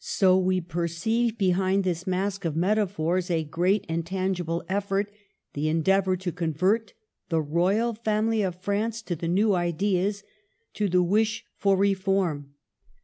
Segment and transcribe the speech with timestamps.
[0.00, 5.12] So we perceive behind this mask of metaphors a great and tangible effort,—
[5.54, 6.92] the endeavor to convert
[7.28, 10.24] the Royal Family of France to the new ideas,
[10.74, 12.54] to the wish for Reform.